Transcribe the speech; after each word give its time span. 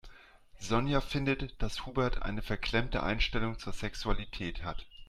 Sonja 0.57 0.99
findet, 0.99 1.61
dass 1.61 1.85
Hubert 1.85 2.23
eine 2.23 2.41
verklemmte 2.41 3.03
Einstellung 3.03 3.59
zur 3.59 3.71
Sexualität 3.71 4.63
hat. 4.63 4.87